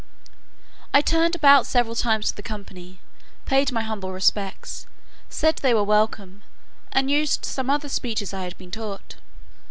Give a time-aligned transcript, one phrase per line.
[0.95, 2.97] I turned about several times to the company,
[3.45, 4.87] paid my humble respects,
[5.29, 6.41] said they were welcome,
[6.91, 9.17] and used some other speeches I had been taught.